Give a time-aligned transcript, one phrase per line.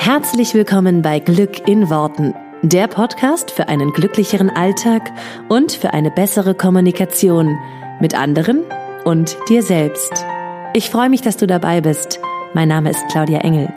[0.00, 5.10] Herzlich willkommen bei Glück in Worten, der Podcast für einen glücklicheren Alltag
[5.48, 7.58] und für eine bessere Kommunikation
[8.00, 8.62] mit anderen
[9.04, 10.24] und dir selbst.
[10.72, 12.20] Ich freue mich, dass du dabei bist.
[12.54, 13.74] Mein Name ist Claudia Engel.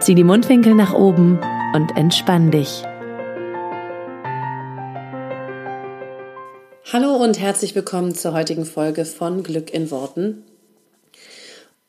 [0.00, 1.40] Zieh die Mundwinkel nach oben
[1.74, 2.84] und entspann dich.
[6.92, 10.44] Hallo und herzlich willkommen zur heutigen Folge von Glück in Worten.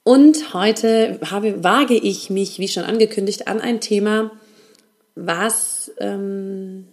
[0.07, 4.29] Und heute habe, wage ich mich, wie schon angekündigt, an ein Thema,
[5.15, 6.85] was, ähm,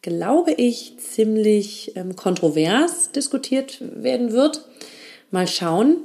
[0.00, 4.64] glaube ich, ziemlich ähm, kontrovers diskutiert werden wird.
[5.30, 5.98] Mal schauen.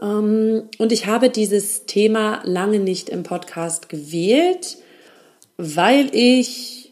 [0.00, 4.78] Ähm, und ich habe dieses Thema lange nicht im Podcast gewählt,
[5.58, 6.90] weil ich,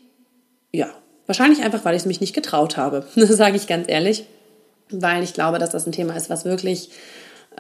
[0.75, 0.91] ja,
[1.25, 3.07] wahrscheinlich einfach, weil ich es mich nicht getraut habe.
[3.17, 4.27] Sage ich ganz ehrlich.
[4.91, 6.91] Weil ich glaube, dass das ein Thema ist, was wirklich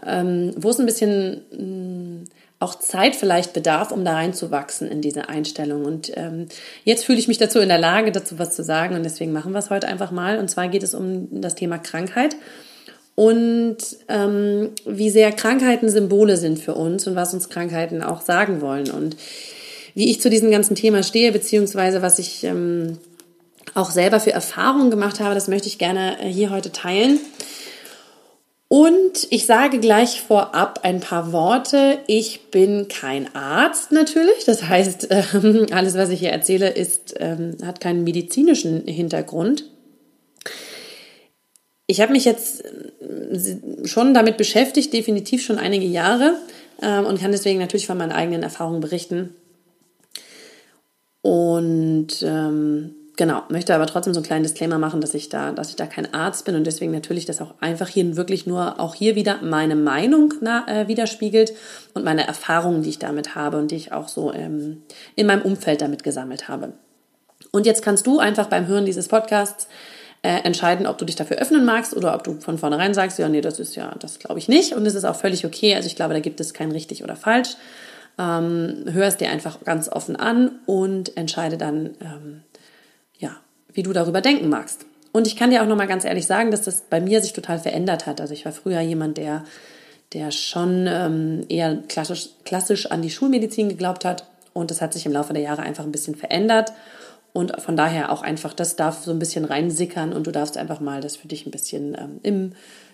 [0.04, 2.24] ähm, wo es ein bisschen mh, mm,
[2.58, 5.84] auch Zeit vielleicht bedarf, um da reinzuwachsen in diese Einstellung.
[5.84, 6.46] Und ähm,
[6.84, 9.52] jetzt fühle ich mich dazu in der Lage, dazu was zu sagen und deswegen machen
[9.52, 10.38] wir es heute einfach mal.
[10.38, 12.36] Und zwar geht es um das Thema Krankheit
[13.16, 18.60] und ähm, wie sehr Krankheiten Symbole sind für uns und was uns Krankheiten auch sagen
[18.60, 18.90] wollen.
[18.90, 19.16] Und
[19.94, 22.98] wie ich zu diesem ganzen Thema stehe, beziehungsweise was ich ähm,
[23.74, 27.18] auch selber für Erfahrungen gemacht habe, das möchte ich gerne äh, hier heute teilen.
[28.68, 31.98] Und ich sage gleich vorab ein paar Worte.
[32.08, 34.44] Ich bin kein Arzt natürlich.
[34.44, 39.70] Das heißt, ähm, alles, was ich hier erzähle, ist, ähm, hat keinen medizinischen Hintergrund.
[41.86, 46.36] Ich habe mich jetzt äh, schon damit beschäftigt, definitiv schon einige Jahre
[46.82, 49.34] ähm, und kann deswegen natürlich von meinen eigenen Erfahrungen berichten.
[51.22, 52.08] Und
[53.16, 55.86] genau, möchte aber trotzdem so einen kleinen Disclaimer machen, dass ich da, dass ich da
[55.86, 59.40] kein Arzt bin und deswegen natürlich das auch einfach hier wirklich nur auch hier wieder
[59.42, 61.52] meine Meinung na, äh, widerspiegelt
[61.94, 64.82] und meine Erfahrungen, die ich damit habe und die ich auch so ähm,
[65.14, 66.72] in meinem Umfeld damit gesammelt habe.
[67.52, 69.68] Und jetzt kannst du einfach beim Hören dieses Podcasts
[70.22, 73.28] äh, entscheiden, ob du dich dafür öffnen magst oder ob du von vornherein sagst, ja,
[73.28, 74.74] nee, das ist ja, das glaube ich nicht.
[74.74, 75.74] Und es ist auch völlig okay.
[75.74, 77.56] Also ich glaube, da gibt es kein richtig oder falsch.
[78.18, 82.42] Ähm, hör es dir einfach ganz offen an und entscheide dann, ähm,
[83.76, 84.86] wie du darüber denken magst.
[85.12, 87.58] Und ich kann dir auch nochmal ganz ehrlich sagen, dass das bei mir sich total
[87.58, 88.20] verändert hat.
[88.20, 89.44] Also ich war früher jemand, der,
[90.12, 94.26] der schon ähm, eher klassisch, klassisch an die Schulmedizin geglaubt hat.
[94.52, 96.72] Und das hat sich im Laufe der Jahre einfach ein bisschen verändert.
[97.32, 100.80] Und von daher auch einfach, das darf so ein bisschen reinsickern und du darfst einfach
[100.80, 102.52] mal das für dich ein bisschen ähm, im,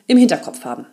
[0.09, 0.87] im Hinterkopf haben.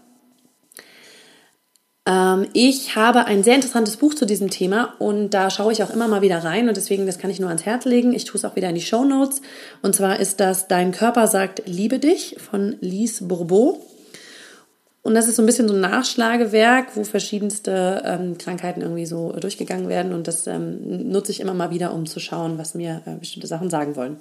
[2.10, 5.92] Ähm, ich habe ein sehr interessantes Buch zu diesem Thema und da schaue ich auch
[5.92, 8.14] immer mal wieder rein und deswegen, das kann ich nur ans Herz legen.
[8.14, 9.42] Ich tue es auch wieder in die Show Notes.
[9.84, 13.80] Und zwar ist das Dein Körper sagt Liebe dich von Lise Bourbeau.
[15.02, 19.32] Und das ist so ein bisschen so ein Nachschlagewerk, wo verschiedenste ähm, Krankheiten irgendwie so
[19.32, 20.14] durchgegangen werden.
[20.14, 23.48] Und das ähm, nutze ich immer mal wieder, um zu schauen, was mir äh, bestimmte
[23.48, 24.18] Sachen sagen wollen.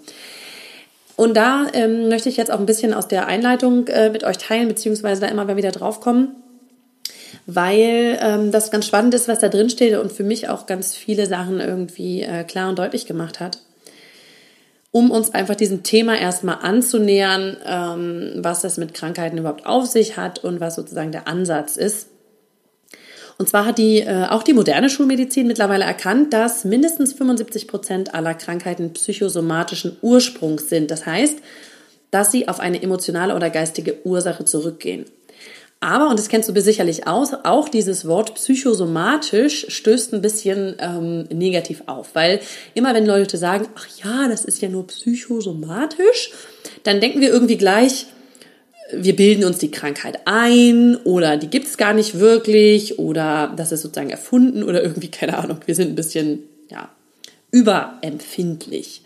[1.17, 4.39] Und da ähm, möchte ich jetzt auch ein bisschen aus der Einleitung äh, mit euch
[4.39, 6.37] teilen, beziehungsweise da immer wieder draufkommen
[7.51, 10.95] weil ähm, das ganz spannend ist, was da drin steht und für mich auch ganz
[10.95, 13.61] viele Sachen irgendwie äh, klar und deutlich gemacht hat.
[14.91, 20.19] Um uns einfach diesem Thema erstmal anzunähern, ähm, was das mit Krankheiten überhaupt auf sich
[20.19, 22.09] hat und was sozusagen der Ansatz ist.
[23.39, 28.15] Und zwar hat die, äh, auch die moderne Schulmedizin mittlerweile erkannt, dass mindestens 75 Prozent
[28.15, 30.91] aller Krankheiten psychosomatischen Ursprungs sind.
[30.91, 31.39] Das heißt,
[32.11, 35.07] dass sie auf eine emotionale oder geistige Ursache zurückgehen.
[35.81, 41.23] Aber, und das kennst du sicherlich aus, auch dieses Wort psychosomatisch stößt ein bisschen ähm,
[41.33, 42.41] negativ auf, weil
[42.75, 46.33] immer wenn Leute sagen, ach ja, das ist ja nur psychosomatisch,
[46.83, 48.07] dann denken wir irgendwie gleich,
[48.93, 53.71] wir bilden uns die Krankheit ein oder die gibt es gar nicht wirklich oder das
[53.71, 56.89] ist sozusagen erfunden oder irgendwie, keine Ahnung, wir sind ein bisschen, ja,
[57.51, 59.03] überempfindlich.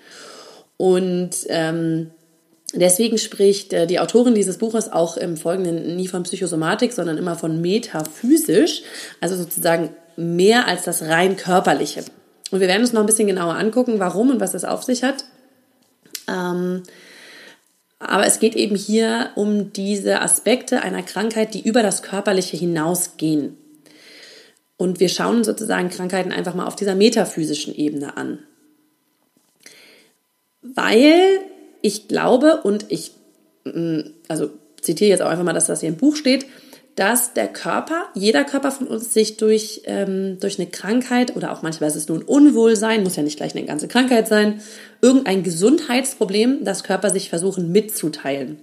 [0.77, 2.11] Und ähm,
[2.75, 7.37] Deswegen spricht äh, die Autorin dieses Buches auch im Folgenden nie von Psychosomatik, sondern immer
[7.37, 8.83] von metaphysisch,
[9.21, 12.05] also sozusagen mehr als das rein körperliche.
[12.51, 15.03] Und wir werden uns noch ein bisschen genauer angucken, warum und was das auf sich
[15.03, 15.25] hat.
[16.29, 16.83] Ähm,
[17.99, 23.57] aber es geht eben hier um diese Aspekte einer Krankheit, die über das Körperliche hinausgehen.
[24.77, 28.41] Und wir schauen sozusagen Krankheiten einfach mal auf dieser metaphysischen Ebene an.
[30.63, 31.41] Weil
[31.83, 33.13] ich glaube und ich,
[33.65, 34.51] mm, also
[34.81, 36.47] zitiere jetzt auch einfach mal, dass das hier im Buch steht,
[36.97, 41.63] dass der Körper, jeder Körper von uns sich durch, ähm, durch eine Krankheit oder auch
[41.63, 44.61] manchmal ist es nur ein Unwohlsein, muss ja nicht gleich eine ganze Krankheit sein,
[45.01, 48.61] irgendein Gesundheitsproblem, das Körper sich versuchen mitzuteilen.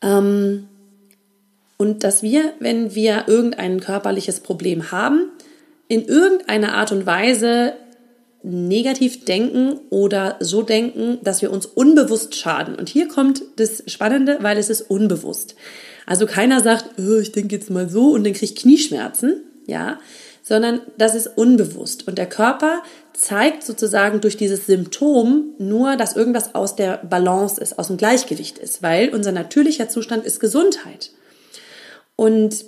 [0.00, 0.68] Ähm,
[1.76, 5.30] und dass wir, wenn wir irgendein körperliches Problem haben,
[5.88, 7.74] in irgendeiner Art und Weise
[8.42, 12.74] negativ denken oder so denken, dass wir uns unbewusst schaden.
[12.74, 15.54] Und hier kommt das Spannende, weil es ist unbewusst.
[16.06, 19.98] Also keiner sagt, oh, ich denke jetzt mal so und dann kriege ich Knieschmerzen, ja,
[20.42, 22.08] sondern das ist unbewusst.
[22.08, 27.78] Und der Körper zeigt sozusagen durch dieses Symptom nur, dass irgendwas aus der Balance ist,
[27.78, 31.12] aus dem Gleichgewicht ist, weil unser natürlicher Zustand ist Gesundheit.
[32.16, 32.64] Und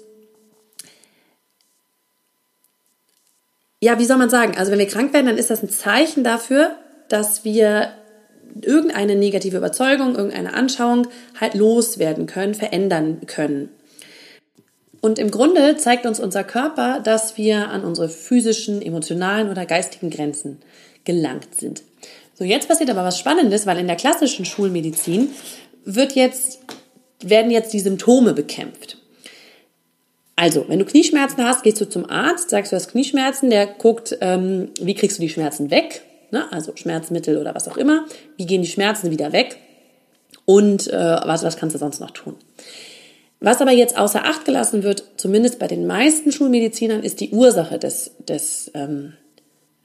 [3.84, 4.56] ja, wie soll man sagen?
[4.56, 6.74] Also wenn wir krank werden, dann ist das ein Zeichen dafür,
[7.08, 7.90] dass wir
[8.62, 11.06] irgendeine negative Überzeugung, irgendeine Anschauung
[11.38, 13.68] halt loswerden können, verändern können.
[15.02, 20.08] Und im Grunde zeigt uns unser Körper, dass wir an unsere physischen, emotionalen oder geistigen
[20.08, 20.62] Grenzen
[21.04, 21.82] gelangt sind.
[22.32, 25.28] So, jetzt passiert aber was Spannendes, weil in der klassischen Schulmedizin
[25.84, 26.60] wird jetzt,
[27.22, 28.96] werden jetzt die Symptome bekämpft.
[30.36, 34.16] Also, wenn du Knieschmerzen hast, gehst du zum Arzt, sagst du hast Knieschmerzen, der guckt,
[34.20, 36.02] ähm, wie kriegst du die Schmerzen weg,
[36.32, 36.50] ne?
[36.52, 38.04] also Schmerzmittel oder was auch immer,
[38.36, 39.56] wie gehen die Schmerzen wieder weg
[40.44, 42.34] und äh, was, was kannst du sonst noch tun.
[43.40, 47.78] Was aber jetzt außer Acht gelassen wird, zumindest bei den meisten Schulmedizinern, ist die Ursache
[47.78, 49.12] des, des, ähm,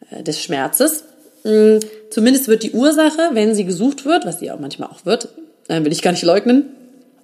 [0.10, 1.04] äh, des Schmerzes.
[1.44, 1.80] Mhm.
[2.10, 5.30] Zumindest wird die Ursache, wenn sie gesucht wird, was sie auch manchmal auch wird,
[5.68, 6.70] äh, will ich gar nicht leugnen,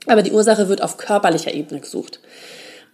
[0.08, 2.20] aber die Ursache wird auf körperlicher Ebene gesucht.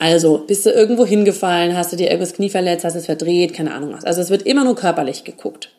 [0.01, 3.71] Also, bist du irgendwo hingefallen, hast du dir irgendwas Knie verletzt, hast es verdreht, keine
[3.71, 4.03] Ahnung was.
[4.03, 5.69] Also es wird immer nur körperlich geguckt.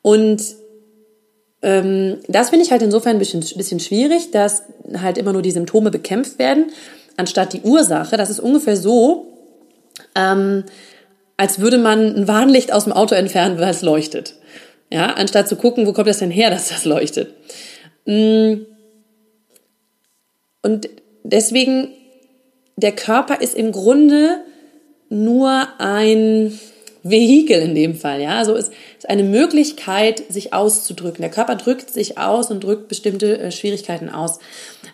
[0.00, 0.40] Und
[1.62, 4.62] ähm, das finde ich halt insofern ein bisschen, bisschen schwierig, dass
[5.02, 6.66] halt immer nur die Symptome bekämpft werden,
[7.16, 8.16] anstatt die Ursache.
[8.16, 9.26] Das ist ungefähr so,
[10.14, 10.62] ähm,
[11.36, 14.36] als würde man ein Warnlicht aus dem Auto entfernen, weil es leuchtet.
[14.88, 17.34] Ja, anstatt zu gucken, wo kommt das denn her, dass das leuchtet.
[18.06, 18.66] Mm.
[20.62, 20.88] Und
[21.24, 21.88] deswegen
[22.80, 24.40] der Körper ist im Grunde
[25.10, 26.58] nur ein
[27.02, 28.38] Vehikel in dem Fall, ja.
[28.38, 31.22] Also es ist eine Möglichkeit, sich auszudrücken.
[31.22, 34.38] Der Körper drückt sich aus und drückt bestimmte äh, Schwierigkeiten aus.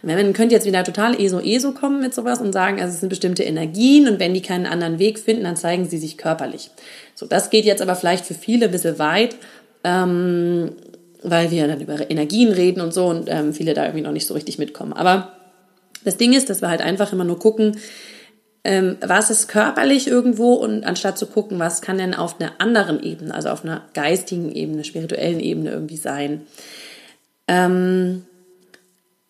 [0.03, 3.43] Man könnte jetzt wieder total ESO-ESO kommen mit sowas und sagen, also es sind bestimmte
[3.43, 6.71] Energien und wenn die keinen anderen Weg finden, dann zeigen sie sich körperlich.
[7.15, 9.37] So, das geht jetzt aber vielleicht für viele ein bisschen weit,
[9.83, 10.73] ähm,
[11.23, 14.27] weil wir dann über Energien reden und so und ähm, viele da irgendwie noch nicht
[14.27, 14.93] so richtig mitkommen.
[14.93, 15.33] Aber
[16.05, 17.77] das Ding ist, dass wir halt einfach immer nur gucken,
[18.65, 23.03] ähm, was ist körperlich irgendwo und anstatt zu gucken, was kann denn auf einer anderen
[23.03, 26.47] Ebene, also auf einer geistigen Ebene, spirituellen Ebene irgendwie sein.
[27.47, 28.25] Ähm,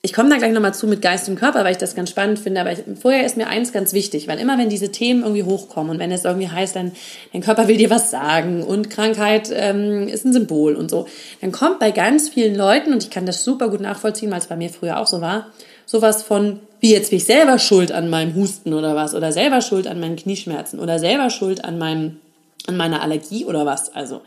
[0.02, 2.38] ich komme da gleich nochmal zu mit Geist und Körper, weil ich das ganz spannend
[2.38, 2.60] finde.
[2.60, 5.92] Aber ich, vorher ist mir eins ganz wichtig, weil immer wenn diese Themen irgendwie hochkommen
[5.92, 6.92] und wenn es irgendwie heißt, dann
[7.32, 11.08] dein Körper will dir was sagen und Krankheit ähm, ist ein Symbol und so,
[11.40, 14.46] dann kommt bei ganz vielen Leuten, und ich kann das super gut nachvollziehen, weil es
[14.46, 15.50] bei mir früher auch so war,
[15.86, 19.60] sowas von, wie jetzt bin ich selber schuld an meinem Husten oder was, oder selber
[19.60, 22.18] schuld an meinen Knieschmerzen oder selber schuld an meinem,
[22.66, 23.94] an meiner Allergie oder was.
[23.94, 24.22] Also,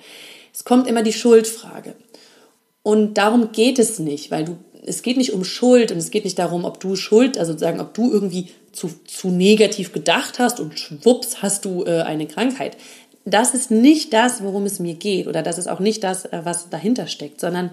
[0.53, 1.93] es kommt immer die Schuldfrage.
[2.83, 6.23] Und darum geht es nicht, weil du, es geht nicht um Schuld und es geht
[6.23, 10.59] nicht darum, ob du Schuld, also sozusagen, ob du irgendwie zu, zu negativ gedacht hast
[10.59, 12.77] und schwupps hast du äh, eine Krankheit.
[13.25, 16.41] Das ist nicht das, worum es mir geht oder das ist auch nicht das, äh,
[16.43, 17.71] was dahinter steckt, sondern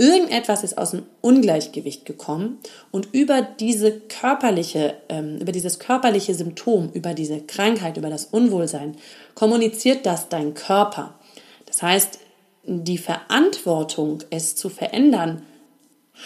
[0.00, 2.56] Irgendetwas ist aus dem Ungleichgewicht gekommen
[2.90, 8.96] und über diese körperliche, ähm, über dieses körperliche Symptom, über diese Krankheit, über das Unwohlsein
[9.34, 11.18] kommuniziert das dein Körper.
[11.66, 12.18] Das heißt,
[12.64, 15.42] die Verantwortung, es zu verändern,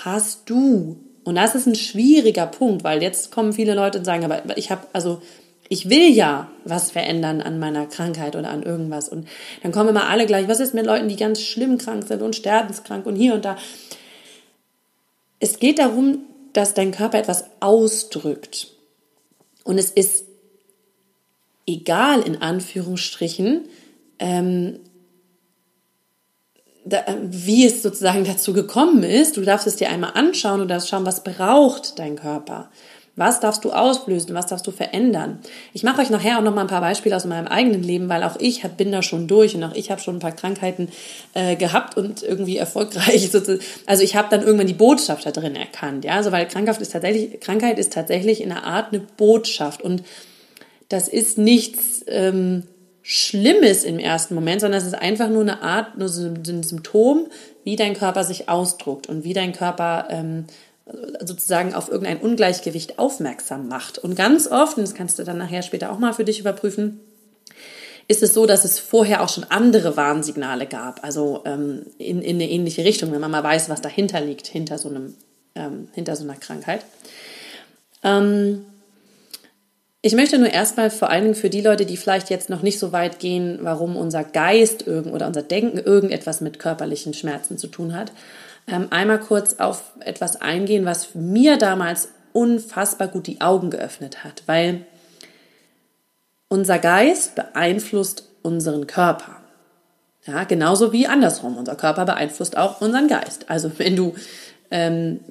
[0.04, 0.96] hast du.
[1.24, 4.70] Und das ist ein schwieriger Punkt, weil jetzt kommen viele Leute und sagen, aber ich
[4.70, 5.20] habe also
[5.68, 9.08] ich will ja was verändern an meiner Krankheit oder an irgendwas.
[9.08, 9.28] Und
[9.62, 12.36] dann kommen immer alle gleich, was ist mit Leuten, die ganz schlimm krank sind und
[12.36, 13.56] sterbenskrank und hier und da.
[15.40, 16.20] Es geht darum,
[16.52, 18.68] dass dein Körper etwas ausdrückt.
[19.64, 20.26] Und es ist
[21.66, 23.66] egal, in Anführungsstrichen,
[24.18, 24.80] ähm,
[26.84, 29.36] da, wie es sozusagen dazu gekommen ist.
[29.36, 32.70] Du darfst es dir einmal anschauen und darfst schauen, was braucht dein Körper.
[33.16, 34.34] Was darfst du ausblösen?
[34.34, 35.38] Was darfst du verändern?
[35.72, 38.24] Ich mache euch nachher auch noch mal ein paar Beispiele aus meinem eigenen Leben, weil
[38.24, 40.88] auch ich bin da schon durch und auch ich habe schon ein paar Krankheiten
[41.34, 43.30] äh, gehabt und irgendwie erfolgreich.
[43.86, 46.92] Also ich habe dann irgendwann die Botschaft da drin erkannt, ja, also weil Krankheit ist
[46.92, 50.02] tatsächlich Krankheit ist tatsächlich in einer Art eine Botschaft und
[50.88, 52.64] das ist nichts ähm,
[53.02, 57.26] Schlimmes im ersten Moment, sondern es ist einfach nur eine Art, nur so ein Symptom,
[57.62, 60.46] wie dein Körper sich ausdruckt und wie dein Körper ähm,
[61.20, 63.98] sozusagen auf irgendein Ungleichgewicht aufmerksam macht.
[63.98, 67.00] Und ganz oft, und das kannst du dann nachher später auch mal für dich überprüfen,
[68.06, 72.36] ist es so, dass es vorher auch schon andere Warnsignale gab, also ähm, in, in
[72.36, 75.14] eine ähnliche Richtung, wenn man mal weiß, was dahinter liegt, hinter so, einem,
[75.54, 76.84] ähm, hinter so einer Krankheit.
[78.02, 78.66] Ähm,
[80.02, 82.78] Ich möchte nur erstmal vor allen Dingen für die Leute, die vielleicht jetzt noch nicht
[82.78, 87.68] so weit gehen, warum unser Geist irgend oder unser Denken irgendetwas mit körperlichen Schmerzen zu
[87.68, 88.12] tun hat,
[88.66, 94.86] einmal kurz auf etwas eingehen, was mir damals unfassbar gut die Augen geöffnet hat, weil
[96.48, 99.36] unser Geist beeinflusst unseren Körper.
[100.26, 101.56] Ja, genauso wie andersrum.
[101.56, 103.50] Unser Körper beeinflusst auch unseren Geist.
[103.50, 104.22] Also wenn du ähm,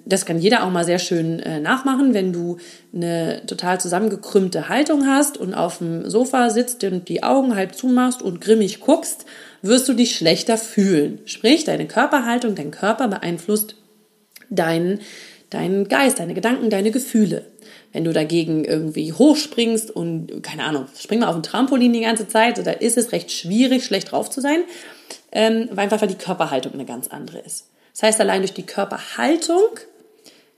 [0.06, 2.58] das kann jeder auch mal sehr schön äh, nachmachen, wenn du
[2.94, 8.22] eine total zusammengekrümmte Haltung hast und auf dem Sofa sitzt und die Augen halb zumachst
[8.22, 9.26] und grimmig guckst,
[9.62, 11.20] wirst du dich schlechter fühlen.
[11.26, 13.76] Sprich, deine Körperhaltung, dein Körper beeinflusst
[14.50, 15.02] deinen,
[15.50, 17.46] deinen Geist, deine Gedanken, deine Gefühle.
[17.92, 22.30] Wenn du dagegen irgendwie hochspringst und, keine Ahnung, spring mal auf dem Trampolin die ganze
[22.30, 24.64] Zeit, da ist es recht schwierig, schlecht drauf zu sein,
[25.34, 27.68] ähm, weil einfach die Körperhaltung eine ganz andere ist.
[27.94, 29.80] Das heißt, allein durch die Körperhaltung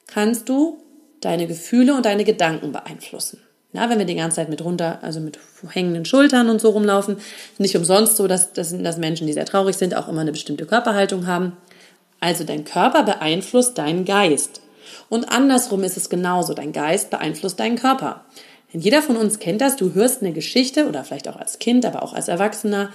[0.07, 0.81] kannst du
[1.21, 3.41] deine Gefühle und deine Gedanken beeinflussen.
[3.73, 5.37] Na, wenn wir die ganze Zeit mit runter, also mit
[5.69, 7.17] hängenden Schultern und so rumlaufen,
[7.57, 10.65] nicht umsonst so, dass, dass, dass Menschen, die sehr traurig sind, auch immer eine bestimmte
[10.65, 11.57] Körperhaltung haben.
[12.21, 14.61] Also dein Körper beeinflusst deinen Geist.
[15.09, 16.53] Und andersrum ist es genauso.
[16.53, 18.23] Dein Geist beeinflusst deinen Körper.
[18.71, 19.75] Denn jeder von uns kennt das.
[19.75, 22.91] Du hörst eine Geschichte oder vielleicht auch als Kind, aber auch als Erwachsener.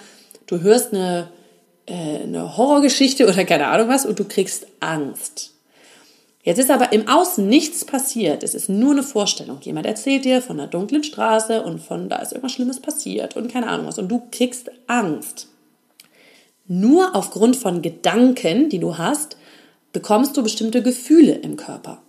[0.46, 1.28] Du hörst eine
[1.90, 5.54] äh, eine Horrorgeschichte oder keine Ahnung was und du kriegst Angst.
[6.42, 8.42] Jetzt ist aber im Außen nichts passiert.
[8.42, 9.58] Es ist nur eine Vorstellung.
[9.60, 13.52] Jemand erzählt dir von einer dunklen Straße und von da ist irgendwas Schlimmes passiert und
[13.52, 13.98] keine Ahnung was.
[13.98, 15.48] Und du kriegst Angst.
[16.66, 19.36] Nur aufgrund von Gedanken, die du hast,
[19.92, 22.00] bekommst du bestimmte Gefühle im Körper.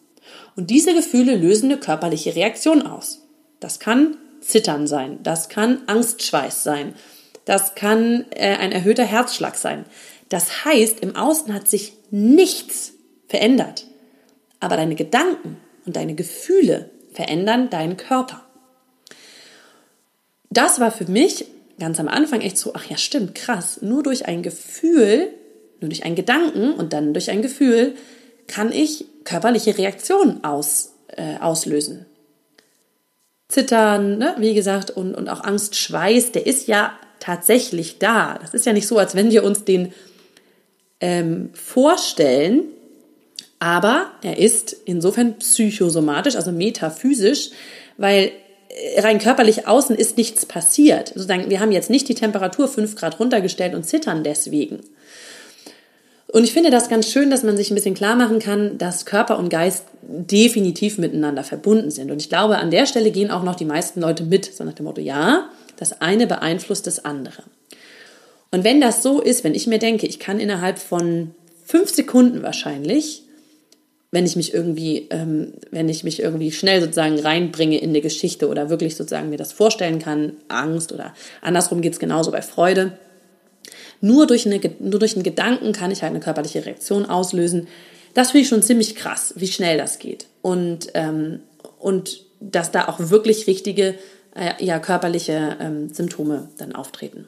[0.55, 3.23] Und diese Gefühle lösen eine körperliche Reaktion aus.
[3.59, 6.93] Das kann Zittern sein, das kann Angstschweiß sein,
[7.45, 9.85] das kann äh, ein erhöhter Herzschlag sein.
[10.29, 12.93] Das heißt, im Außen hat sich nichts
[13.27, 13.85] verändert.
[14.59, 18.43] Aber deine Gedanken und deine Gefühle verändern deinen Körper.
[20.49, 21.45] Das war für mich
[21.79, 23.81] ganz am Anfang echt so, ach ja, stimmt, krass.
[23.81, 25.33] Nur durch ein Gefühl,
[25.79, 27.95] nur durch einen Gedanken und dann durch ein Gefühl
[28.47, 32.05] kann ich körperliche Reaktionen aus, äh, auslösen.
[33.49, 34.35] Zittern, ne?
[34.37, 38.37] wie gesagt, und, und auch Angst, Schweiß, der ist ja tatsächlich da.
[38.41, 39.93] Das ist ja nicht so, als wenn wir uns den
[40.99, 42.63] ähm, vorstellen,
[43.59, 47.51] aber er ist insofern psychosomatisch, also metaphysisch,
[47.97, 48.31] weil
[48.69, 51.09] äh, rein körperlich außen ist nichts passiert.
[51.09, 54.79] Sozusagen, wir haben jetzt nicht die Temperatur fünf Grad runtergestellt und zittern deswegen.
[56.27, 59.05] Und ich finde das ganz schön, dass man sich ein bisschen klar machen kann, dass
[59.05, 62.09] Körper und Geist definitiv miteinander verbunden sind.
[62.09, 64.73] Und ich glaube, an der Stelle gehen auch noch die meisten Leute mit, so nach
[64.73, 65.49] dem Motto, ja,
[65.81, 67.41] das eine beeinflusst das andere.
[68.51, 71.33] Und wenn das so ist, wenn ich mir denke, ich kann innerhalb von
[71.65, 73.23] fünf Sekunden wahrscheinlich,
[74.11, 78.47] wenn ich mich irgendwie, ähm, wenn ich mich irgendwie schnell sozusagen reinbringe in eine Geschichte
[78.47, 82.91] oder wirklich sozusagen mir das vorstellen kann, Angst oder andersrum geht es genauso bei Freude.
[84.01, 87.67] Nur durch, eine, nur durch einen Gedanken kann ich halt eine körperliche Reaktion auslösen.
[88.13, 90.27] Das finde ich schon ziemlich krass, wie schnell das geht.
[90.43, 91.39] Und, ähm,
[91.79, 93.95] und dass da auch wirklich richtige
[94.35, 97.27] äh, ja, körperliche ähm, Symptome dann auftreten.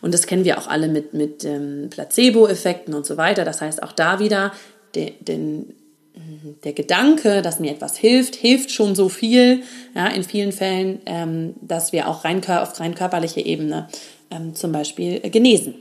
[0.00, 3.44] Und das kennen wir auch alle mit, mit ähm, Placebo-Effekten und so weiter.
[3.44, 4.52] Das heißt, auch da wieder
[4.94, 5.74] de, den,
[6.64, 9.62] der Gedanke, dass mir etwas hilft, hilft schon so viel,
[9.94, 13.88] ja, in vielen Fällen, ähm, dass wir auch rein, auf rein körperlicher Ebene
[14.30, 15.74] ähm, zum Beispiel äh, genesen.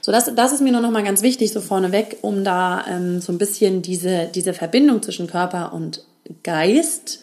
[0.00, 3.20] So, das, das ist mir nur noch mal ganz wichtig, so vorneweg, um da ähm,
[3.20, 6.04] so ein bisschen diese, diese Verbindung zwischen Körper und
[6.42, 7.20] Geist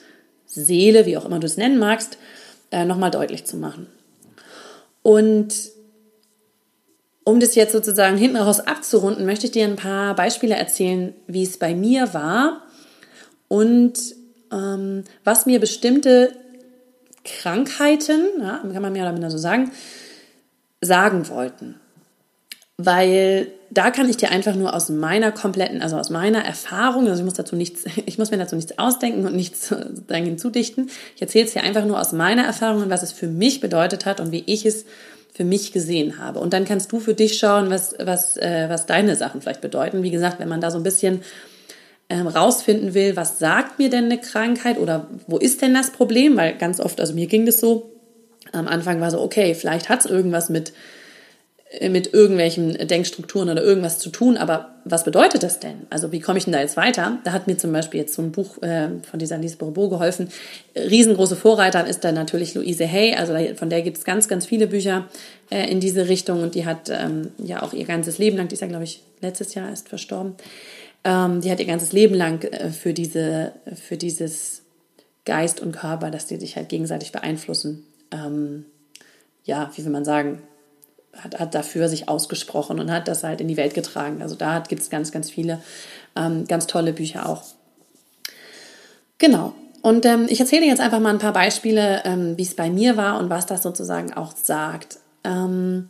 [0.56, 2.18] Seele, wie auch immer du es nennen magst,
[2.72, 3.88] äh, nochmal deutlich zu machen.
[5.02, 5.54] Und
[7.24, 11.44] um das jetzt sozusagen hinten raus abzurunden, möchte ich dir ein paar Beispiele erzählen, wie
[11.44, 12.62] es bei mir war
[13.48, 14.00] und
[14.52, 16.34] ähm, was mir bestimmte
[17.24, 19.72] Krankheiten, ja, kann man mehr oder minder so sagen,
[20.82, 21.80] sagen wollten.
[22.78, 27.20] Weil da kann ich dir einfach nur aus meiner kompletten, also aus meiner Erfahrung, also
[27.20, 29.74] ich muss dazu nichts, ich muss mir dazu nichts ausdenken und nichts
[30.08, 30.90] dann hinzudichten.
[31.16, 34.06] Ich erzähle es dir einfach nur aus meiner Erfahrung und was es für mich bedeutet
[34.06, 34.86] hat und wie ich es
[35.34, 36.40] für mich gesehen habe.
[36.40, 40.02] Und dann kannst du für dich schauen, was, was, äh, was deine Sachen vielleicht bedeuten.
[40.02, 41.22] Wie gesagt, wenn man da so ein bisschen
[42.08, 46.38] ähm, rausfinden will, was sagt mir denn eine Krankheit oder wo ist denn das Problem?
[46.38, 47.92] Weil ganz oft, also mir ging das so,
[48.54, 50.72] am Anfang war so, okay, vielleicht hat es irgendwas mit
[51.82, 55.88] mit irgendwelchen Denkstrukturen oder irgendwas zu tun, aber was bedeutet das denn?
[55.90, 57.20] Also wie komme ich denn da jetzt weiter?
[57.24, 60.30] Da hat mir zum Beispiel jetzt so ein Buch äh, von dieser Lise Bourbeau geholfen.
[60.76, 64.68] Riesengroße Vorreiterin ist da natürlich Louise Hay, also von der gibt es ganz, ganz viele
[64.68, 65.08] Bücher
[65.50, 68.54] äh, in diese Richtung und die hat ähm, ja auch ihr ganzes Leben lang, die
[68.56, 70.36] ist ja glaube ich letztes Jahr erst verstorben,
[71.04, 74.64] ähm, die hat ihr ganzes Leben lang äh, für, diese, für dieses
[75.26, 77.86] Geist und Körper, dass die sich halt gegenseitig beeinflussen.
[78.12, 78.66] Ähm,
[79.44, 80.42] ja, wie will man sagen,
[81.18, 84.22] hat, hat dafür sich ausgesprochen und hat das halt in die Welt getragen.
[84.22, 85.62] Also da gibt es ganz, ganz viele
[86.16, 87.44] ähm, ganz tolle Bücher auch.
[89.18, 89.54] Genau.
[89.82, 92.98] Und ähm, ich erzähle jetzt einfach mal ein paar Beispiele, ähm, wie es bei mir
[92.98, 94.98] war und was das sozusagen auch sagt.
[95.24, 95.90] Ähm,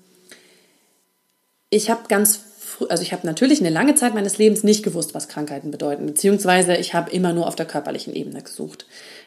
[1.69, 2.41] ich habe ganz
[2.89, 6.75] also ich habe natürlich eine lange Zeit meines Lebens nicht gewusst, was Krankheiten bedeuten, beziehungsweise
[6.75, 8.85] ich habe immer nur auf der körperlichen Ebene gesucht.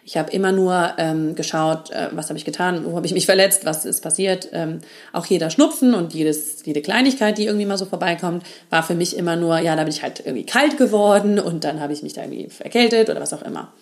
[0.09, 3.27] Ich habe immer nur ähm, geschaut, äh, was habe ich getan, wo habe ich mich
[3.27, 4.49] verletzt, was ist passiert.
[4.53, 4.79] Ähm,
[5.13, 9.15] auch jeder Schnupfen und jedes, jede Kleinigkeit, die irgendwie mal so vorbeikommt, war für mich
[9.19, 12.15] immer nur, ja, da bin ich halt irgendwie kalt geworden und dann habe ich mich
[12.15, 13.75] da irgendwie erkältet oder was auch immer.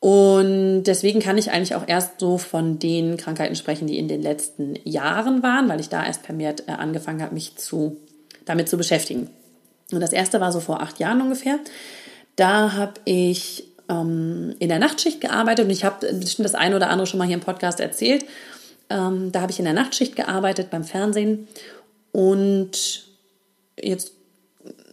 [0.00, 4.20] Und deswegen kann ich eigentlich auch erst so von den Krankheiten sprechen, die in den
[4.20, 7.96] letzten Jahren waren, weil ich da erst vermehrt äh, angefangen habe, mich zu
[8.44, 9.30] damit zu beschäftigen.
[9.92, 11.58] Und das erste war so vor acht Jahren ungefähr.
[12.36, 16.88] Da habe ich ähm, in der Nachtschicht gearbeitet und ich habe bestimmt das eine oder
[16.88, 18.24] andere schon mal hier im Podcast erzählt.
[18.88, 21.48] Ähm, da habe ich in der Nachtschicht gearbeitet beim Fernsehen
[22.12, 23.04] und
[23.78, 24.12] jetzt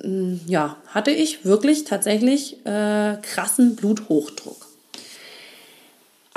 [0.03, 4.66] mm, ja, hatte ich wirklich tatsächlich äh, krassen Bluthochdruck.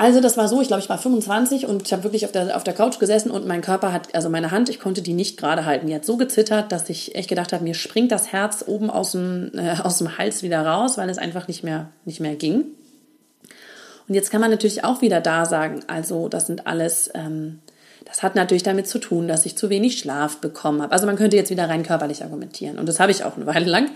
[0.01, 2.57] Also das war so, ich glaube, ich war 25 und ich habe wirklich auf der,
[2.57, 5.37] auf der Couch gesessen und mein Körper hat, also meine Hand, ich konnte die nicht
[5.37, 5.85] gerade halten.
[5.85, 9.11] Die hat so gezittert, dass ich echt gedacht habe, mir springt das Herz oben aus
[9.11, 12.63] dem, äh, aus dem Hals wieder raus, weil es einfach nicht mehr, nicht mehr ging.
[14.07, 17.59] Und jetzt kann man natürlich auch wieder da sagen, also das sind alles, ähm,
[18.03, 20.93] das hat natürlich damit zu tun, dass ich zu wenig Schlaf bekommen habe.
[20.93, 23.67] Also man könnte jetzt wieder rein körperlich argumentieren und das habe ich auch eine Weile
[23.67, 23.91] lang.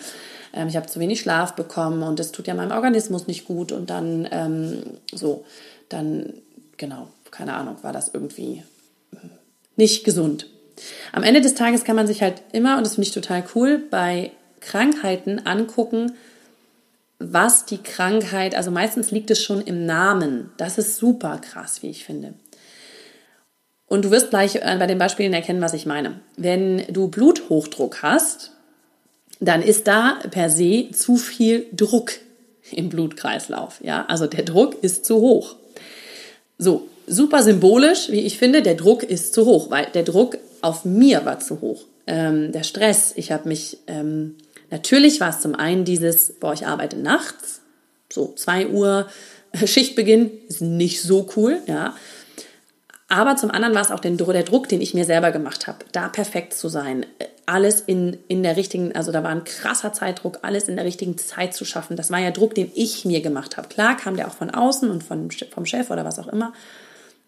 [0.53, 3.71] Ähm, ich habe zu wenig Schlaf bekommen und das tut ja meinem Organismus nicht gut
[3.71, 5.43] und dann ähm, so
[5.89, 6.34] dann,
[6.77, 8.63] genau, keine Ahnung, war das irgendwie
[9.75, 10.48] nicht gesund.
[11.12, 13.80] Am Ende des Tages kann man sich halt immer, und das finde ich total cool,
[13.89, 16.13] bei Krankheiten angucken,
[17.20, 20.51] was die Krankheit, also meistens liegt es schon im Namen.
[20.58, 22.34] Das ist super krass, wie ich finde.
[23.88, 26.20] Und du wirst gleich äh, bei den Beispielen erkennen, was ich meine.
[26.36, 28.51] Wenn du Bluthochdruck hast,
[29.39, 32.12] dann ist da per se zu viel Druck
[32.71, 33.80] im Blutkreislauf.
[33.84, 35.56] Ja, also der Druck ist zu hoch.
[36.58, 40.86] So, super symbolisch, wie ich finde, der Druck ist zu hoch, weil der Druck auf
[40.86, 41.84] mir war zu hoch.
[42.08, 44.36] Ähm, der Stress, ich habe mich, ähm,
[44.72, 47.62] natürlich war es zum einen dieses, boah, ich arbeite nachts,
[48.12, 49.08] so zwei Uhr
[49.65, 51.96] Schichtbeginn, ist nicht so cool, ja.
[53.08, 55.86] Aber zum anderen war es auch den, der Druck, den ich mir selber gemacht habe,
[55.91, 57.06] da perfekt zu sein,
[57.45, 61.17] alles in, in der richtigen, also da war ein krasser Zeitdruck, alles in der richtigen
[61.17, 61.95] Zeit zu schaffen.
[61.95, 63.67] Das war ja Druck, den ich mir gemacht habe.
[63.67, 66.53] Klar kam der auch von außen und von, vom Chef oder was auch immer.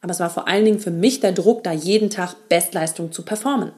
[0.02, 3.24] Aber es war vor allen Dingen für mich der Druck, da jeden Tag Bestleistung zu
[3.24, 3.72] performen.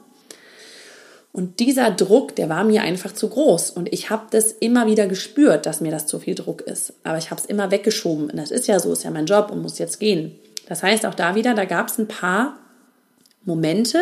[1.32, 3.70] Und dieser Druck, der war mir einfach zu groß.
[3.70, 6.92] Und ich habe das immer wieder gespürt, dass mir das zu viel Druck ist.
[7.04, 8.30] Aber ich habe es immer weggeschoben.
[8.30, 10.34] Und das ist ja so, ist ja mein Job und muss jetzt gehen.
[10.68, 12.56] Das heißt, auch da wieder, da gab es ein paar
[13.44, 13.98] Momente,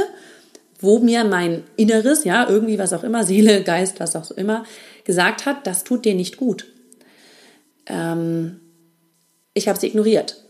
[0.81, 4.65] wo mir mein Inneres, ja, irgendwie was auch immer, Seele, Geist, was auch immer,
[5.05, 6.67] gesagt hat, das tut dir nicht gut.
[7.87, 8.61] Ähm,
[9.55, 10.43] ich habe sie ignoriert.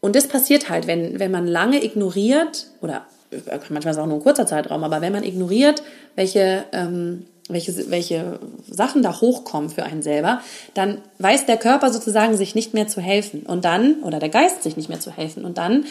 [0.00, 3.06] Und das passiert halt, wenn, wenn man lange ignoriert, oder
[3.48, 5.82] manchmal ist es auch nur ein kurzer Zeitraum, aber wenn man ignoriert,
[6.16, 10.42] welche, ähm, welche, welche Sachen da hochkommen für einen selber,
[10.74, 13.42] dann weiß der Körper sozusagen sich nicht mehr zu helfen.
[13.46, 15.44] Und dann, oder der Geist sich nicht mehr zu helfen.
[15.44, 15.86] Und dann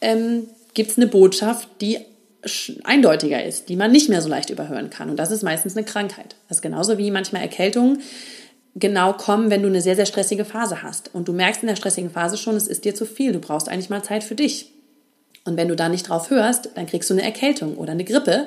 [0.00, 1.98] ähm, gibt es eine Botschaft, die
[2.84, 5.10] eindeutiger ist, die man nicht mehr so leicht überhören kann.
[5.10, 6.36] Und das ist meistens eine Krankheit.
[6.48, 8.00] Das ist genauso wie manchmal Erkältungen
[8.76, 11.14] genau kommen, wenn du eine sehr, sehr stressige Phase hast.
[11.14, 13.32] Und du merkst in der stressigen Phase schon, es ist dir zu viel.
[13.32, 14.72] Du brauchst eigentlich mal Zeit für dich.
[15.44, 18.46] Und wenn du da nicht drauf hörst, dann kriegst du eine Erkältung oder eine Grippe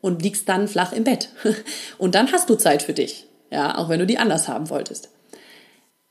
[0.00, 1.28] und liegst dann flach im Bett.
[1.98, 3.26] Und dann hast du Zeit für dich.
[3.50, 5.10] Ja, auch wenn du die anders haben wolltest.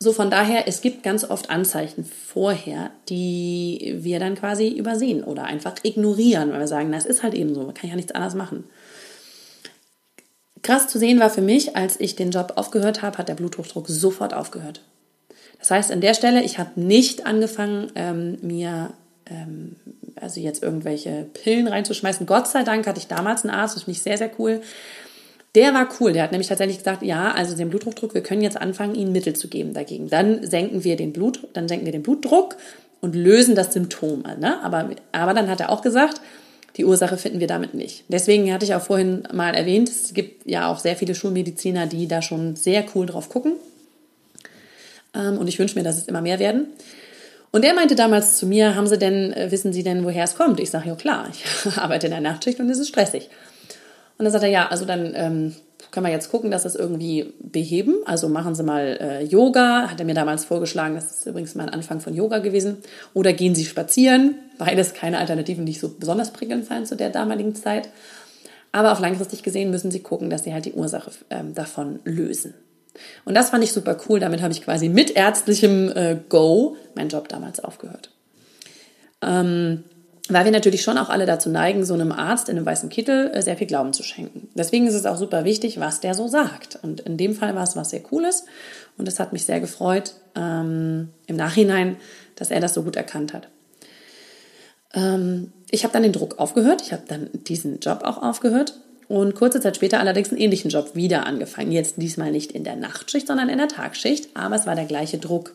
[0.01, 5.43] So von daher, es gibt ganz oft Anzeichen vorher, die wir dann quasi übersehen oder
[5.43, 8.33] einfach ignorieren, weil wir sagen, das ist halt eben so, man kann ja nichts anderes
[8.33, 8.63] machen.
[10.61, 13.87] Krass zu sehen war für mich, als ich den Job aufgehört habe, hat der Bluthochdruck
[13.89, 14.81] sofort aufgehört.
[15.59, 18.93] Das heißt, an der Stelle, ich habe nicht angefangen, ähm, mir
[19.25, 19.75] ähm,
[20.15, 22.25] also jetzt irgendwelche Pillen reinzuschmeißen.
[22.25, 24.61] Gott sei Dank hatte ich damals einen Arzt, das finde ich sehr, sehr cool.
[25.55, 26.13] Der war cool.
[26.13, 29.35] Der hat nämlich tatsächlich gesagt, ja, also den Bluthochdruck, wir können jetzt anfangen, ihnen Mittel
[29.35, 30.09] zu geben dagegen.
[30.09, 32.55] Dann senken wir den Blut, dann senken wir den Blutdruck
[33.01, 34.23] und lösen das Symptom.
[34.39, 34.61] Ne?
[34.63, 36.21] Aber, aber dann hat er auch gesagt,
[36.77, 38.03] die Ursache finden wir damit nicht.
[38.09, 42.07] Deswegen hatte ich auch vorhin mal erwähnt, es gibt ja auch sehr viele Schulmediziner, die
[42.07, 43.53] da schon sehr cool drauf gucken.
[45.15, 46.67] Ähm, und ich wünsche mir, dass es immer mehr werden.
[47.51, 50.35] Und er meinte damals zu mir, haben Sie denn, äh, wissen Sie denn, woher es
[50.35, 50.59] kommt?
[50.59, 51.27] Ich sage, ja klar,
[51.65, 53.29] ich arbeite in der Nachtschicht und es ist stressig.
[54.19, 55.55] Und dann sagt er, ja, also dann, ähm,
[55.91, 57.95] können wir jetzt gucken, dass das irgendwie beheben.
[58.05, 61.69] Also machen Sie mal äh, Yoga, hat er mir damals vorgeschlagen, das ist übrigens mein
[61.69, 62.77] Anfang von Yoga gewesen.
[63.13, 67.55] Oder gehen Sie spazieren, beides keine Alternativen, die so besonders prickelnd seien zu der damaligen
[67.55, 67.89] Zeit.
[68.71, 72.53] Aber auf langfristig gesehen müssen Sie gucken, dass Sie halt die Ursache ähm, davon lösen.
[73.25, 74.19] Und das fand ich super cool.
[74.19, 78.11] Damit habe ich quasi mit ärztlichem äh, Go meinen Job damals aufgehört.
[79.21, 79.85] Ähm,
[80.29, 83.31] weil wir natürlich schon auch alle dazu neigen, so einem Arzt in einem weißen Kittel
[83.33, 84.49] äh, sehr viel Glauben zu schenken.
[84.53, 86.79] Deswegen ist es auch super wichtig, was der so sagt.
[86.81, 88.45] Und in dem Fall war es was sehr Cooles
[88.97, 91.97] und es hat mich sehr gefreut ähm, im Nachhinein,
[92.35, 93.47] dass er das so gut erkannt hat.
[94.93, 98.73] Ähm, ich habe dann den Druck aufgehört, ich habe dann diesen Job auch aufgehört
[99.07, 101.71] und kurze Zeit später allerdings einen ähnlichen Job wieder angefangen.
[101.71, 105.17] Jetzt diesmal nicht in der Nachtschicht, sondern in der Tagschicht, aber es war der gleiche
[105.17, 105.53] Druck.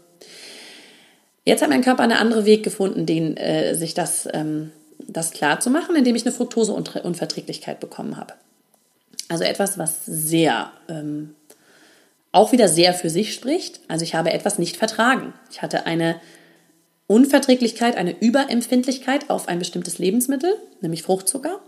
[1.45, 5.61] Jetzt hat mein Körper einen anderen Weg gefunden, den, äh, sich das, ähm, das klar
[5.61, 8.35] zu machen, indem ich eine Fructoseunverträglichkeit bekommen habe.
[9.29, 11.35] Also etwas, was sehr, ähm,
[12.33, 13.81] auch wieder sehr für sich spricht.
[13.89, 15.35] Also ich habe etwas nicht vertragen.
[15.51, 16.21] Ich hatte eine
[17.07, 21.61] Unverträglichkeit, eine Überempfindlichkeit auf ein bestimmtes Lebensmittel, nämlich Fruchtzucker.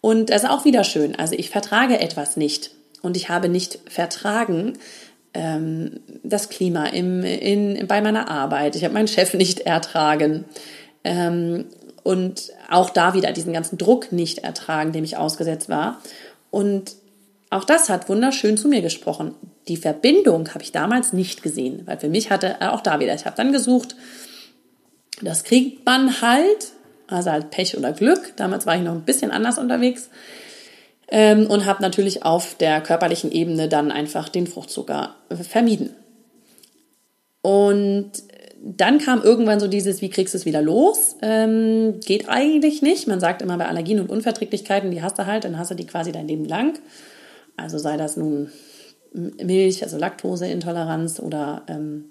[0.00, 1.14] Und das ist auch wieder schön.
[1.16, 2.70] Also ich vertrage etwas nicht.
[3.02, 4.78] Und ich habe nicht vertragen,
[5.34, 8.76] ähm, das Klima im, in, bei meiner Arbeit.
[8.76, 10.44] Ich habe meinen Chef nicht ertragen.
[11.04, 11.66] Ähm,
[12.02, 16.00] und auch da wieder diesen ganzen Druck nicht ertragen, dem ich ausgesetzt war.
[16.50, 16.96] Und
[17.50, 19.34] auch das hat wunderschön zu mir gesprochen.
[19.68, 23.26] Die Verbindung habe ich damals nicht gesehen, weil für mich hatte, auch da wieder, ich
[23.26, 23.96] habe dann gesucht,
[25.22, 26.72] das kriegt man halt,
[27.06, 28.34] also halt Pech oder Glück.
[28.36, 30.08] Damals war ich noch ein bisschen anders unterwegs
[31.10, 35.90] ähm, und habe natürlich auf der körperlichen Ebene dann einfach den Fruchtzucker vermieden.
[37.42, 38.10] Und
[38.62, 41.16] dann kam irgendwann so dieses, wie kriegst du es wieder los?
[41.22, 43.06] Ähm, geht eigentlich nicht.
[43.06, 45.86] Man sagt immer bei Allergien und Unverträglichkeiten, die hast du halt, dann hast du die
[45.86, 46.78] quasi dein Leben lang.
[47.56, 48.50] Also sei das nun
[49.12, 52.06] Milch, also Laktoseintoleranz oder ähm,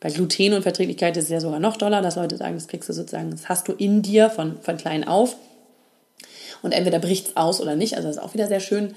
[0.00, 3.30] bei Glutenunverträglichkeit ist es ja sogar noch doller, dass Leute sagen, das kriegst du sozusagen,
[3.30, 5.36] das hast du in dir von, von klein auf.
[6.62, 7.96] Und entweder bricht es aus oder nicht.
[7.96, 8.94] Also das ist auch wieder sehr schön.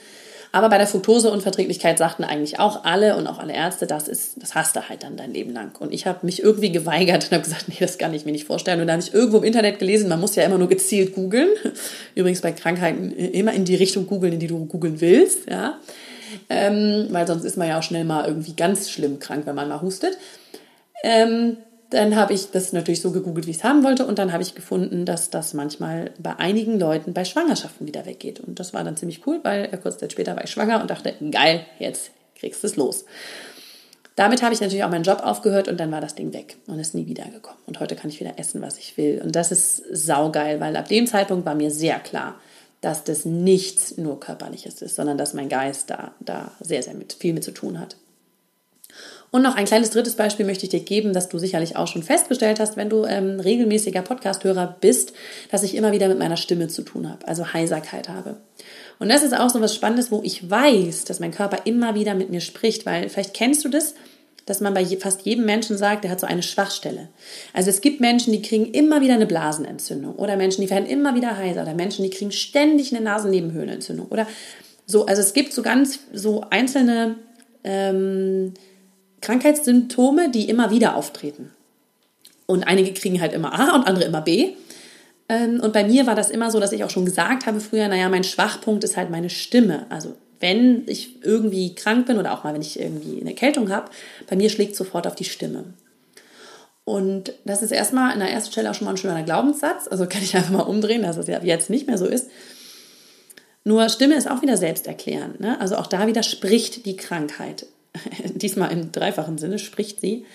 [0.56, 4.54] Aber bei der Fructoseunverträglichkeit sagten eigentlich auch alle und auch alle Ärzte, das ist, das
[4.54, 5.72] hast du halt dann dein Leben lang.
[5.80, 8.46] Und ich habe mich irgendwie geweigert und habe gesagt, nee, das kann ich mir nicht
[8.46, 8.80] vorstellen.
[8.80, 11.50] Und da habe ich irgendwo im Internet gelesen, man muss ja immer nur gezielt googeln.
[12.16, 15.80] Übrigens bei Krankheiten immer in die Richtung googeln, in die du googeln willst, ja.
[16.50, 19.70] Ähm, weil sonst ist man ja auch schnell mal irgendwie ganz schlimm krank, wenn man
[19.70, 20.20] mal hustet.
[21.04, 21.58] Ähm,
[21.94, 24.06] dann habe ich das natürlich so gegoogelt, wie ich es haben wollte.
[24.06, 28.40] Und dann habe ich gefunden, dass das manchmal bei einigen Leuten bei Schwangerschaften wieder weggeht.
[28.40, 31.14] Und das war dann ziemlich cool, weil kurz Zeit später war ich schwanger und dachte,
[31.30, 33.06] geil, jetzt kriegst du es los.
[34.16, 36.80] Damit habe ich natürlich auch meinen Job aufgehört und dann war das Ding weg und
[36.80, 37.60] ist nie wiedergekommen.
[37.68, 39.22] Und heute kann ich wieder essen, was ich will.
[39.24, 42.40] Und das ist saugeil, weil ab dem Zeitpunkt war mir sehr klar,
[42.82, 47.14] dass das nichts nur körperliches ist, sondern dass mein Geist da, da sehr, sehr mit,
[47.14, 47.96] viel mit zu tun hat.
[49.34, 52.04] Und noch ein kleines drittes Beispiel möchte ich dir geben, das du sicherlich auch schon
[52.04, 55.14] festgestellt hast, wenn du ähm, regelmäßiger Podcasthörer bist,
[55.50, 58.38] dass ich immer wieder mit meiner Stimme zu tun habe, also Heiserkeit habe.
[59.00, 62.14] Und das ist auch so was Spannendes, wo ich weiß, dass mein Körper immer wieder
[62.14, 63.96] mit mir spricht, weil vielleicht kennst du das,
[64.46, 67.10] dass man bei fast jedem Menschen sagt, der hat so eine Schwachstelle.
[67.54, 71.16] Also es gibt Menschen, die kriegen immer wieder eine Blasenentzündung oder Menschen, die werden immer
[71.16, 74.28] wieder heiser oder Menschen, die kriegen ständig eine Nasennebenhöhlenentzündung oder
[74.86, 75.08] so.
[75.08, 77.16] Also es gibt so ganz so einzelne
[77.64, 78.54] ähm,
[79.24, 81.52] Krankheitssymptome, die immer wieder auftreten.
[82.46, 84.52] Und einige kriegen halt immer A und andere immer B.
[85.30, 87.88] Ähm, und bei mir war das immer so, dass ich auch schon gesagt habe früher,
[87.88, 89.86] naja, mein Schwachpunkt ist halt meine Stimme.
[89.90, 93.90] Also wenn ich irgendwie krank bin oder auch mal, wenn ich irgendwie eine Erkältung habe,
[94.30, 95.64] bei mir schlägt sofort auf die Stimme.
[96.86, 99.88] Und das ist erstmal an der ersten Stelle auch schon mal ein schöner Glaubenssatz.
[99.88, 102.30] Also kann ich einfach mal umdrehen, dass es ja jetzt nicht mehr so ist.
[103.64, 105.40] Nur Stimme ist auch wieder selbsterklärend.
[105.40, 105.60] Ne?
[105.62, 107.68] Also auch da widerspricht die Krankheit.
[108.36, 110.26] diesmal im dreifachen Sinne, spricht sie.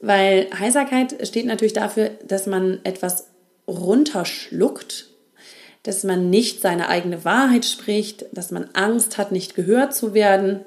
[0.00, 3.28] Weil Heiserkeit steht natürlich dafür, dass man etwas
[3.66, 5.06] runterschluckt,
[5.82, 10.60] dass man nicht seine eigene Wahrheit spricht, dass man Angst hat, nicht gehört zu werden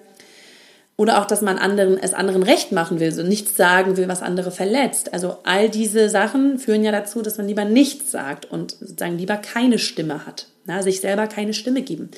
[0.98, 4.22] oder auch, dass man anderen, es anderen recht machen will, so nichts sagen will, was
[4.22, 5.14] andere verletzt.
[5.14, 9.38] Also all diese Sachen führen ja dazu, dass man lieber nichts sagt und sozusagen lieber
[9.38, 12.12] keine Stimme hat, na, sich selber keine Stimme geben.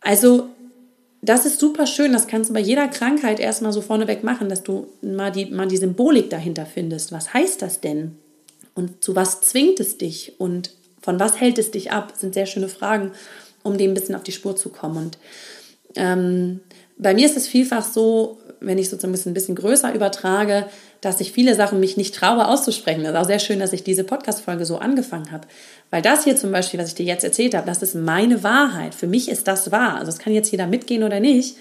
[0.00, 0.48] Also
[1.22, 2.12] das ist super schön.
[2.12, 5.68] Das kannst du bei jeder Krankheit erstmal so vorneweg machen, dass du mal die, mal
[5.68, 7.12] die Symbolik dahinter findest.
[7.12, 8.16] Was heißt das denn?
[8.74, 10.34] Und zu was zwingt es dich?
[10.38, 12.12] Und von was hält es dich ab?
[12.12, 13.12] Das sind sehr schöne Fragen,
[13.62, 14.96] um dem ein bisschen auf die Spur zu kommen.
[14.96, 15.18] Und
[15.96, 16.60] ähm,
[16.96, 20.66] bei mir ist es vielfach so, wenn ich sozusagen ein bisschen größer übertrage,
[21.00, 23.02] dass ich viele Sachen mich nicht traue auszusprechen.
[23.02, 25.48] Das ist auch sehr schön, dass ich diese Podcast-Folge so angefangen habe.
[25.90, 28.94] Weil das hier zum Beispiel, was ich dir jetzt erzählt habe, das ist meine Wahrheit.
[28.94, 29.96] Für mich ist das wahr.
[29.96, 31.56] Also es kann jetzt jeder mitgehen oder nicht.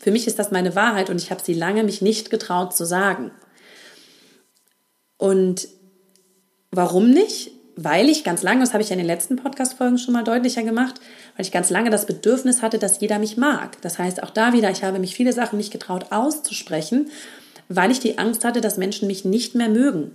[0.00, 2.84] Für mich ist das meine Wahrheit und ich habe sie lange mich nicht getraut zu
[2.84, 3.30] sagen.
[5.16, 5.68] Und
[6.70, 7.52] warum nicht?
[7.76, 10.62] Weil ich ganz lange, das habe ich ja in den letzten Podcast-Folgen schon mal deutlicher
[10.62, 11.00] gemacht,
[11.36, 13.80] weil ich ganz lange das Bedürfnis hatte, dass jeder mich mag.
[13.82, 17.10] Das heißt, auch da wieder, ich habe mich viele Sachen nicht getraut auszusprechen,
[17.68, 20.12] weil ich die Angst hatte, dass Menschen mich nicht mehr mögen.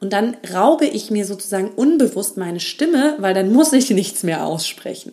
[0.00, 4.44] Und dann raube ich mir sozusagen unbewusst meine Stimme, weil dann muss ich nichts mehr
[4.46, 5.12] aussprechen.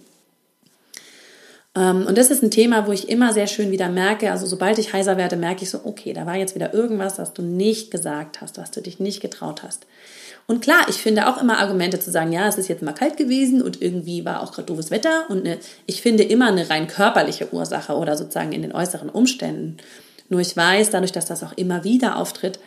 [1.78, 4.80] Ähm, und das ist ein Thema, wo ich immer sehr schön wieder merke, also sobald
[4.80, 7.92] ich heiser werde, merke ich so, okay, da war jetzt wieder irgendwas, was du nicht
[7.92, 9.86] gesagt hast, was du dich nicht getraut hast.
[10.48, 13.18] Und klar, ich finde auch immer Argumente zu sagen, ja, es ist jetzt mal kalt
[13.18, 15.26] gewesen und irgendwie war auch gerade doofes Wetter.
[15.30, 19.78] Und eine, ich finde immer eine rein körperliche Ursache oder sozusagen in den äußeren Umständen.
[20.30, 22.60] Nur ich weiß, dadurch, dass das auch immer wieder auftritt,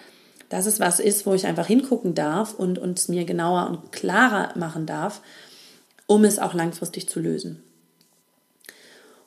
[0.51, 4.51] dass es was ist, wo ich einfach hingucken darf und, es mir genauer und klarer
[4.59, 5.23] machen darf,
[6.07, 7.63] um es auch langfristig zu lösen.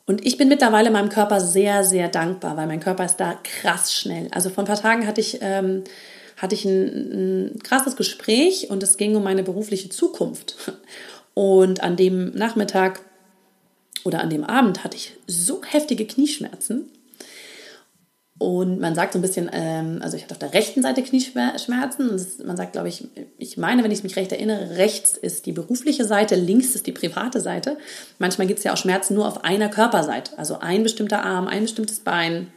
[0.06, 3.94] Und ich bin mittlerweile meinem Körper sehr, sehr dankbar, weil mein Körper ist da krass
[3.94, 4.28] schnell.
[4.32, 5.84] Also vor ein paar Tagen hatte ich ähm,
[6.38, 10.56] hatte ich ein, ein krasses Gespräch und es ging um meine berufliche Zukunft.
[11.36, 13.02] Und an dem Nachmittag
[14.04, 16.92] oder an dem Abend hatte ich so heftige Knieschmerzen.
[18.39, 22.10] Und man sagt so ein bisschen, ähm, also ich hatte auf der rechten Seite Knieschmerzen
[22.15, 25.52] es, man sagt, glaube ich, ich meine, wenn ich mich recht erinnere, rechts ist die
[25.52, 27.78] berufliche Seite, links ist die private Seite.
[28.17, 31.63] Manchmal gibt es ja auch Schmerzen nur auf einer Körperseite, also ein bestimmter Arm, ein
[31.63, 32.48] bestimmtes Bein.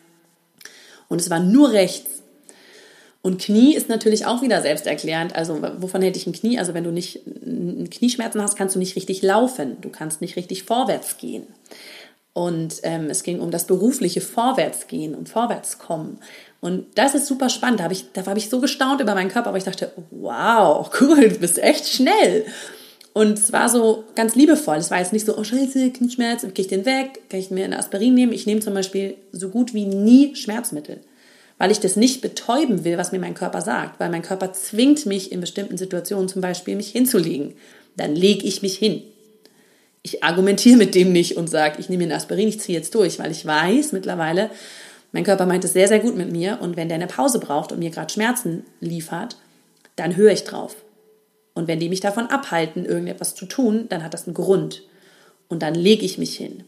[1.08, 2.22] Und es war nur rechts.
[3.20, 5.34] Und Knie ist natürlich auch wieder selbsterklärend.
[5.34, 6.58] Also wovon hätte ich ein Knie?
[6.58, 7.20] Also wenn du nicht
[7.90, 9.78] Knieschmerzen hast, kannst du nicht richtig laufen.
[9.80, 11.44] Du kannst nicht richtig vorwärts gehen.
[12.36, 16.18] Und ähm, es ging um das berufliche Vorwärtsgehen und Vorwärtskommen.
[16.60, 17.80] Und das ist super spannend.
[17.80, 20.90] Da habe ich, da habe ich so gestaunt über meinen Körper, aber ich dachte, wow,
[21.00, 22.44] cool, du bist echt schnell.
[23.14, 24.76] Und es war so ganz liebevoll.
[24.76, 27.22] Es war jetzt nicht so, oh scheiße, Knieschmerz, kriege ich den weg?
[27.30, 28.34] Kann ich mir eine Aspirin nehmen?
[28.34, 31.00] Ich nehme zum Beispiel so gut wie nie Schmerzmittel
[31.58, 35.06] weil ich das nicht betäuben will, was mir mein Körper sagt, weil mein Körper zwingt
[35.06, 37.54] mich in bestimmten Situationen zum Beispiel, mich hinzulegen.
[37.96, 39.04] Dann lege ich mich hin.
[40.06, 42.94] Ich argumentiere mit dem nicht und sage, ich nehme mir ein Aspirin, ich ziehe jetzt
[42.94, 44.50] durch, weil ich weiß mittlerweile,
[45.10, 47.72] mein Körper meint es sehr, sehr gut mit mir und wenn der eine Pause braucht
[47.72, 49.36] und mir gerade Schmerzen liefert,
[49.96, 50.76] dann höre ich drauf.
[51.54, 54.84] Und wenn die mich davon abhalten, irgendetwas zu tun, dann hat das einen Grund.
[55.48, 56.62] Und dann lege ich mich hin.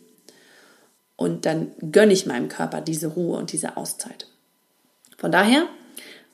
[1.15, 4.27] Und dann gönne ich meinem Körper diese Ruhe und diese Auszeit.
[5.17, 5.69] Von daher,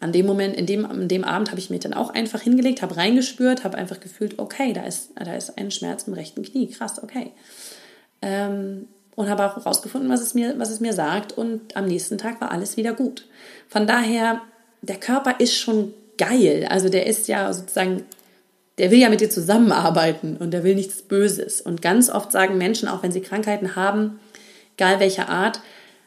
[0.05, 2.83] an dem Moment, in dem, an dem Abend habe ich mich dann auch einfach hingelegt,
[2.83, 6.69] habe reingespürt, habe einfach gefühlt, okay, da ist, da ist ein Schmerz im rechten Knie,
[6.69, 7.33] krass, okay.
[8.21, 11.33] Ähm, und habe auch herausgefunden, was es, mir, was es mir sagt.
[11.33, 13.27] Und am nächsten Tag war alles wieder gut.
[13.67, 14.43] Von daher,
[14.83, 16.67] der Körper ist schon geil.
[16.69, 18.03] Also der ist ja sozusagen,
[18.77, 21.63] der will ja mit dir zusammenarbeiten und der will nichts Böses.
[21.63, 24.21] Und ganz oft sagen Menschen, auch wenn sie Krankheiten haben,
[24.77, 25.61] egal welcher Art,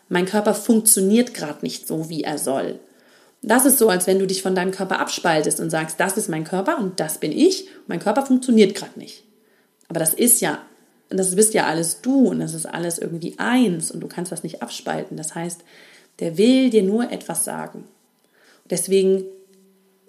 [0.07, 2.79] mein Körper funktioniert gerade nicht so, wie er soll.
[3.41, 6.29] Das ist so, als wenn du dich von deinem Körper abspaltest und sagst, das ist
[6.29, 7.67] mein Körper und das bin ich.
[7.87, 9.23] Mein Körper funktioniert gerade nicht.
[9.87, 10.61] Aber das ist ja,
[11.09, 14.43] das bist ja alles du und das ist alles irgendwie eins und du kannst das
[14.43, 15.17] nicht abspalten.
[15.17, 15.61] Das heißt,
[16.19, 17.85] der will dir nur etwas sagen.
[18.69, 19.23] Deswegen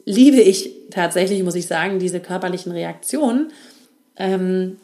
[0.05, 3.53] liebe ich tatsächlich, muss ich sagen, diese körperlichen Reaktionen,
[4.17, 4.79] ähm,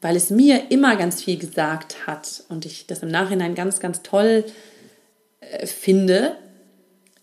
[0.00, 4.02] weil es mir immer ganz viel gesagt hat und ich das im Nachhinein ganz, ganz
[4.02, 4.44] toll
[5.40, 6.36] äh, finde,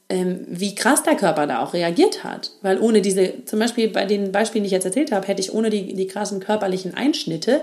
[0.09, 2.51] ähm, wie krass der Körper da auch reagiert hat.
[2.61, 5.53] Weil ohne diese, zum Beispiel bei den Beispielen, die ich jetzt erzählt habe, hätte ich
[5.53, 7.61] ohne die, die krassen körperlichen Einschnitte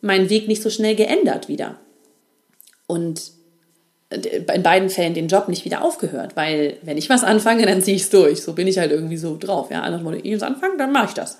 [0.00, 1.76] meinen Weg nicht so schnell geändert wieder.
[2.88, 3.30] Und
[4.10, 7.80] äh, in beiden Fällen den Job nicht wieder aufgehört, weil wenn ich was anfange, dann
[7.80, 8.42] ziehe ich es durch.
[8.42, 9.70] So bin ich halt irgendwie so drauf.
[9.70, 11.38] Ja, anders wenn ich es anfange, dann mache ich das.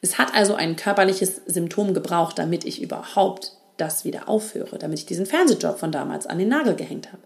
[0.00, 5.06] Es hat also ein körperliches Symptom gebraucht, damit ich überhaupt das wieder aufhöre, damit ich
[5.06, 7.22] diesen Fernsehjob von damals an den Nagel gehängt habe.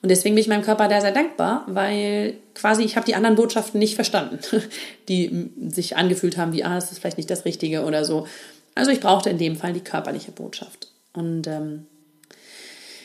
[0.00, 3.36] Und deswegen bin ich meinem Körper da sehr dankbar, weil quasi ich habe die anderen
[3.36, 4.38] Botschaften nicht verstanden,
[5.08, 8.26] die sich angefühlt haben wie, ah, das ist vielleicht nicht das Richtige oder so.
[8.74, 10.88] Also ich brauchte in dem Fall die körperliche Botschaft.
[11.12, 11.86] Und ähm,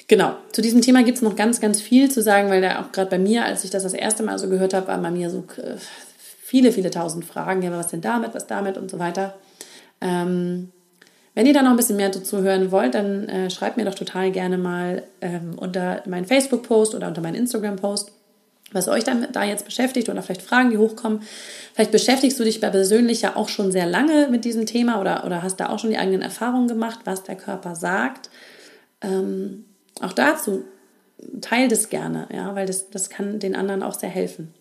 [0.08, 2.92] genau, zu diesem Thema gibt es noch ganz, ganz viel zu sagen, weil da auch
[2.92, 5.32] gerade bei mir, als ich das das erste Mal so gehört habe, war bei mir
[5.32, 5.78] so äh,
[6.42, 7.64] viele, viele tausend Fragen.
[7.64, 9.34] Ja, was denn damit, was damit und so weiter.
[10.00, 10.72] Ähm,
[11.36, 13.96] wenn ihr da noch ein bisschen mehr dazu hören wollt, dann äh, schreibt mir doch
[13.96, 18.12] total gerne mal ähm, unter meinen Facebook-Post oder unter meinen Instagram-Post,
[18.72, 21.22] was euch dann da jetzt beschäftigt oder vielleicht Fragen, die hochkommen.
[21.74, 25.26] Vielleicht beschäftigst du dich bei persönlich ja auch schon sehr lange mit diesem Thema oder,
[25.26, 28.30] oder hast da auch schon die eigenen Erfahrungen gemacht, was der Körper sagt.
[29.02, 29.66] Ähm,
[30.02, 30.64] auch dazu
[31.42, 34.54] teil das gerne, ja, weil das, das kann den anderen auch sehr helfen.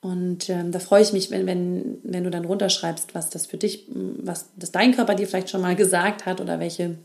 [0.00, 3.56] Und ähm, da freue ich mich, wenn, wenn, wenn du dann runterschreibst, was das für
[3.56, 6.96] dich, was das dein Körper dir vielleicht schon mal gesagt hat oder welche,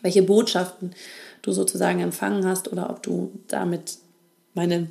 [0.00, 0.94] welche Botschaften
[1.42, 3.98] du sozusagen empfangen hast oder ob du damit
[4.54, 4.88] meine,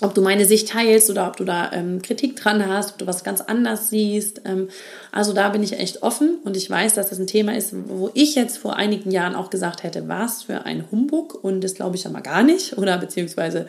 [0.00, 3.06] ob du meine Sicht teilst oder ob du da ähm, Kritik dran hast, ob du
[3.06, 4.40] was ganz anders siehst.
[4.46, 4.68] Ähm,
[5.10, 8.10] also da bin ich echt offen und ich weiß, dass das ein Thema ist, wo
[8.14, 11.96] ich jetzt vor einigen Jahren auch gesagt hätte, was für ein Humbug und das glaube
[11.96, 13.66] ich ja mal gar nicht oder beziehungsweise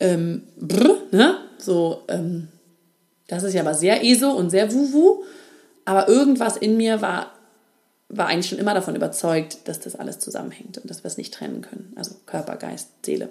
[0.00, 1.38] ähm, brr, ne?
[1.58, 2.48] So, ähm,
[3.28, 5.22] das ist ja aber sehr ESO und sehr Wuhu.
[5.84, 7.32] Aber irgendwas in mir war,
[8.08, 11.34] war eigentlich schon immer davon überzeugt, dass das alles zusammenhängt und dass wir es nicht
[11.34, 11.92] trennen können.
[11.96, 13.28] Also Körper, Geist, Seele.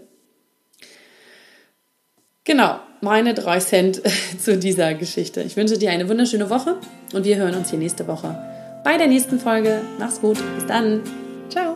[2.44, 4.02] Genau, meine drei Cent
[4.44, 5.42] zu dieser Geschichte.
[5.42, 6.78] Ich wünsche dir eine wunderschöne Woche
[7.14, 8.36] und wir hören uns hier nächste Woche
[8.84, 9.82] bei der nächsten Folge.
[10.00, 11.02] Mach's gut, bis dann.
[11.50, 11.76] Ciao.